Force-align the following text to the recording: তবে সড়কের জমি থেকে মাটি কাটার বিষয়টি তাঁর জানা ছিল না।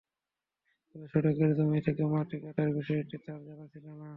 তবে 0.89 1.05
সড়কের 1.11 1.51
জমি 1.57 1.79
থেকে 1.87 2.03
মাটি 2.13 2.37
কাটার 2.43 2.69
বিষয়টি 2.77 3.15
তাঁর 3.25 3.39
জানা 3.47 3.65
ছিল 3.73 3.85
না। 3.93 4.07